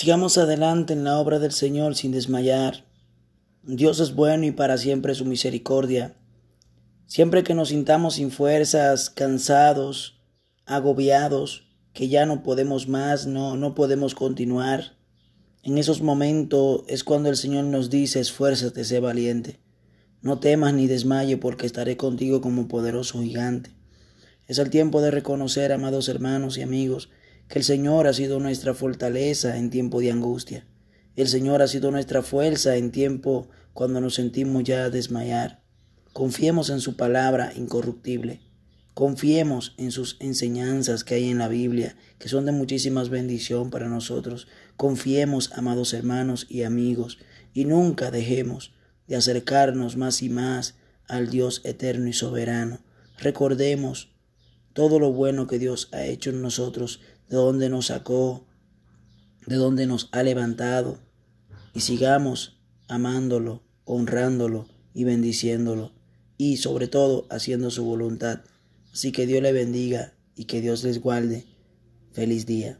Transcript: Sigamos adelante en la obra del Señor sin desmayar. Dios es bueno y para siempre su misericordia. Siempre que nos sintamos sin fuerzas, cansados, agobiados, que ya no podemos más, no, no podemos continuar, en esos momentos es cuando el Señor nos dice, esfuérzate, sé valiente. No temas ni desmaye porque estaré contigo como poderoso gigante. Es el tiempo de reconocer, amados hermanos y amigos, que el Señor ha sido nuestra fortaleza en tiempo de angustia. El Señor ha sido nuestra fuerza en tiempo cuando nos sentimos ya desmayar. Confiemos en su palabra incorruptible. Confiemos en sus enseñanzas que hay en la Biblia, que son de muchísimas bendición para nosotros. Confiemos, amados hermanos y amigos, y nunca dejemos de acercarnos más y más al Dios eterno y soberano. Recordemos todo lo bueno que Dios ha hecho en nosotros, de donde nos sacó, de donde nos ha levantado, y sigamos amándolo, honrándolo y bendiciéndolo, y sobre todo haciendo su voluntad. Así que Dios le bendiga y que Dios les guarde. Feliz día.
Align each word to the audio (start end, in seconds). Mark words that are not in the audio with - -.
Sigamos 0.00 0.38
adelante 0.38 0.92
en 0.92 1.02
la 1.02 1.18
obra 1.18 1.40
del 1.40 1.50
Señor 1.50 1.96
sin 1.96 2.12
desmayar. 2.12 2.84
Dios 3.64 3.98
es 3.98 4.14
bueno 4.14 4.46
y 4.46 4.52
para 4.52 4.78
siempre 4.78 5.12
su 5.16 5.24
misericordia. 5.24 6.14
Siempre 7.08 7.42
que 7.42 7.52
nos 7.52 7.70
sintamos 7.70 8.14
sin 8.14 8.30
fuerzas, 8.30 9.10
cansados, 9.10 10.22
agobiados, 10.66 11.66
que 11.94 12.06
ya 12.08 12.26
no 12.26 12.44
podemos 12.44 12.86
más, 12.86 13.26
no, 13.26 13.56
no 13.56 13.74
podemos 13.74 14.14
continuar, 14.14 14.96
en 15.64 15.78
esos 15.78 16.00
momentos 16.00 16.84
es 16.86 17.02
cuando 17.02 17.28
el 17.28 17.36
Señor 17.36 17.64
nos 17.64 17.90
dice, 17.90 18.20
esfuérzate, 18.20 18.84
sé 18.84 19.00
valiente. 19.00 19.58
No 20.22 20.38
temas 20.38 20.74
ni 20.74 20.86
desmaye 20.86 21.38
porque 21.38 21.66
estaré 21.66 21.96
contigo 21.96 22.40
como 22.40 22.68
poderoso 22.68 23.20
gigante. 23.20 23.72
Es 24.46 24.58
el 24.60 24.70
tiempo 24.70 25.00
de 25.00 25.10
reconocer, 25.10 25.72
amados 25.72 26.08
hermanos 26.08 26.56
y 26.56 26.62
amigos, 26.62 27.10
que 27.48 27.58
el 27.58 27.64
Señor 27.64 28.06
ha 28.06 28.12
sido 28.12 28.40
nuestra 28.40 28.74
fortaleza 28.74 29.56
en 29.56 29.70
tiempo 29.70 30.00
de 30.00 30.12
angustia. 30.12 30.66
El 31.16 31.28
Señor 31.28 31.62
ha 31.62 31.68
sido 31.68 31.90
nuestra 31.90 32.22
fuerza 32.22 32.76
en 32.76 32.92
tiempo 32.92 33.48
cuando 33.72 34.00
nos 34.00 34.14
sentimos 34.14 34.64
ya 34.64 34.90
desmayar. 34.90 35.62
Confiemos 36.12 36.70
en 36.70 36.80
su 36.80 36.96
palabra 36.96 37.52
incorruptible. 37.56 38.40
Confiemos 38.92 39.74
en 39.78 39.92
sus 39.92 40.16
enseñanzas 40.20 41.04
que 41.04 41.14
hay 41.14 41.28
en 41.28 41.38
la 41.38 41.48
Biblia, 41.48 41.96
que 42.18 42.28
son 42.28 42.44
de 42.44 42.52
muchísimas 42.52 43.08
bendición 43.08 43.70
para 43.70 43.88
nosotros. 43.88 44.48
Confiemos, 44.76 45.52
amados 45.54 45.94
hermanos 45.94 46.46
y 46.48 46.64
amigos, 46.64 47.18
y 47.54 47.64
nunca 47.64 48.10
dejemos 48.10 48.72
de 49.06 49.16
acercarnos 49.16 49.96
más 49.96 50.22
y 50.22 50.28
más 50.28 50.74
al 51.06 51.30
Dios 51.30 51.62
eterno 51.64 52.08
y 52.08 52.12
soberano. 52.12 52.80
Recordemos 53.18 54.10
todo 54.78 55.00
lo 55.00 55.10
bueno 55.10 55.48
que 55.48 55.58
Dios 55.58 55.88
ha 55.90 56.04
hecho 56.04 56.30
en 56.30 56.40
nosotros, 56.40 57.00
de 57.28 57.36
donde 57.36 57.68
nos 57.68 57.86
sacó, 57.86 58.46
de 59.44 59.56
donde 59.56 59.88
nos 59.88 60.08
ha 60.12 60.22
levantado, 60.22 61.00
y 61.74 61.80
sigamos 61.80 62.60
amándolo, 62.86 63.64
honrándolo 63.84 64.68
y 64.94 65.02
bendiciéndolo, 65.02 65.90
y 66.36 66.58
sobre 66.58 66.86
todo 66.86 67.26
haciendo 67.28 67.72
su 67.72 67.84
voluntad. 67.84 68.42
Así 68.92 69.10
que 69.10 69.26
Dios 69.26 69.42
le 69.42 69.50
bendiga 69.50 70.14
y 70.36 70.44
que 70.44 70.60
Dios 70.60 70.84
les 70.84 71.00
guarde. 71.00 71.44
Feliz 72.12 72.46
día. 72.46 72.78